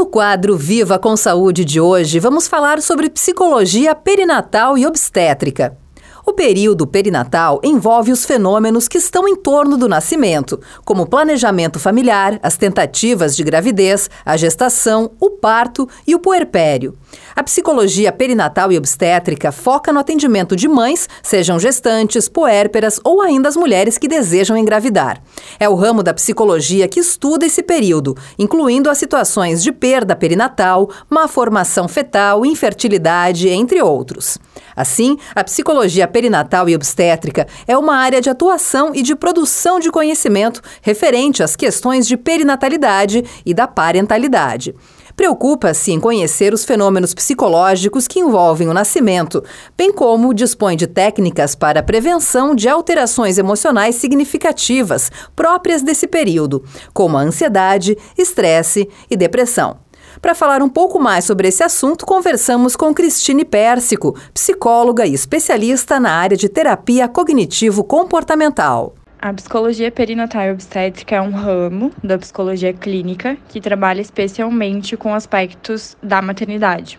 [0.00, 5.76] No quadro Viva com Saúde de hoje, vamos falar sobre psicologia perinatal e obstétrica.
[6.24, 11.78] O período perinatal envolve os fenômenos que estão em torno do nascimento, como o planejamento
[11.78, 16.96] familiar, as tentativas de gravidez, a gestação, o parto e o puerpério.
[17.34, 23.48] A psicologia perinatal e obstétrica foca no atendimento de mães, sejam gestantes, puérperas ou ainda
[23.48, 25.22] as mulheres que desejam engravidar.
[25.58, 30.90] É o ramo da psicologia que estuda esse período, incluindo as situações de perda perinatal,
[31.08, 34.38] má formação fetal, infertilidade, entre outros.
[34.80, 39.90] Assim, a psicologia perinatal e obstétrica é uma área de atuação e de produção de
[39.90, 44.74] conhecimento referente às questões de perinatalidade e da parentalidade.
[45.14, 49.44] Preocupa-se em conhecer os fenômenos psicológicos que envolvem o nascimento,
[49.76, 56.64] bem como dispõe de técnicas para a prevenção de alterações emocionais significativas próprias desse período,
[56.94, 59.76] como a ansiedade, estresse e depressão.
[60.20, 66.00] Para falar um pouco mais sobre esse assunto, conversamos com Cristine Pérsico, psicóloga e especialista
[66.00, 68.94] na área de terapia cognitivo-comportamental.
[69.22, 75.14] A psicologia perinatal e obstétrica é um ramo da psicologia clínica que trabalha especialmente com
[75.14, 76.98] aspectos da maternidade.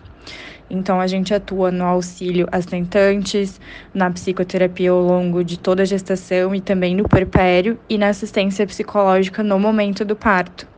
[0.70, 3.60] Então, a gente atua no auxílio às tentantes,
[3.92, 8.66] na psicoterapia ao longo de toda a gestação e também no puerpério e na assistência
[8.66, 10.71] psicológica no momento do parto.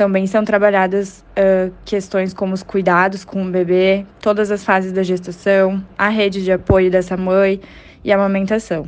[0.00, 5.02] Também são trabalhadas uh, questões como os cuidados com o bebê, todas as fases da
[5.02, 7.60] gestação, a rede de apoio dessa mãe
[8.02, 8.86] e a amamentação.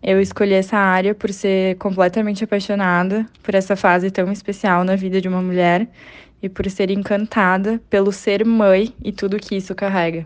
[0.00, 5.20] Eu escolhi essa área por ser completamente apaixonada por essa fase tão especial na vida
[5.20, 5.88] de uma mulher
[6.40, 10.24] e por ser encantada pelo ser mãe e tudo que isso carrega.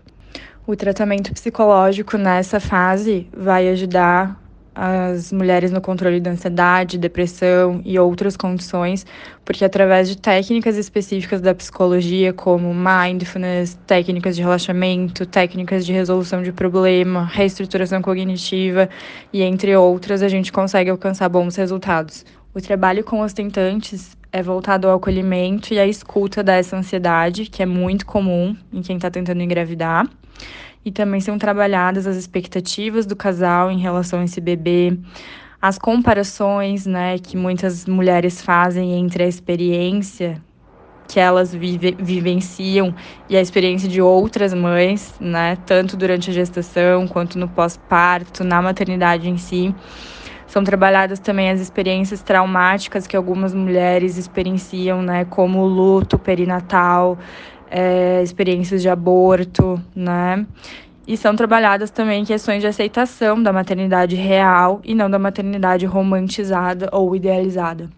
[0.66, 4.41] O tratamento psicológico nessa fase vai ajudar
[4.74, 9.04] as mulheres no controle da ansiedade, depressão e outras condições,
[9.44, 16.42] porque através de técnicas específicas da psicologia, como mindfulness, técnicas de relaxamento, técnicas de resolução
[16.42, 18.88] de problema, reestruturação cognitiva
[19.32, 22.24] e entre outras, a gente consegue alcançar bons resultados.
[22.54, 27.62] O trabalho com os tentantes é voltado ao acolhimento e à escuta dessa ansiedade, que
[27.62, 30.08] é muito comum em quem está tentando engravidar
[30.84, 34.98] e também são trabalhadas as expectativas do casal em relação a esse bebê,
[35.60, 40.42] as comparações, né, que muitas mulheres fazem entre a experiência
[41.06, 42.94] que elas vive, vivenciam
[43.28, 48.62] e a experiência de outras mães, né, tanto durante a gestação quanto no pós-parto, na
[48.62, 49.74] maternidade em si.
[50.52, 57.16] São trabalhadas também as experiências traumáticas que algumas mulheres experienciam, né, como luto perinatal,
[57.70, 60.44] é, experiências de aborto, né?
[61.08, 66.90] E são trabalhadas também questões de aceitação da maternidade real e não da maternidade romantizada
[66.92, 67.88] ou idealizada.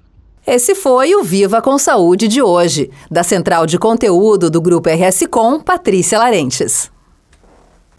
[0.46, 5.26] Esse foi o Viva com Saúde de hoje, da Central de Conteúdo do Grupo RS
[5.28, 6.93] Com, Patrícia Larentes.